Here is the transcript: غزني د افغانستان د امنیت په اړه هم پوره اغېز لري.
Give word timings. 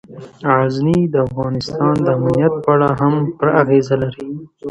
غزني 0.51 0.99
د 1.13 1.15
افغانستان 1.27 1.93
د 2.01 2.07
امنیت 2.19 2.53
په 2.63 2.69
اړه 2.75 2.89
هم 2.99 3.13
پوره 3.37 3.51
اغېز 3.61 3.87
لري. 4.01 4.27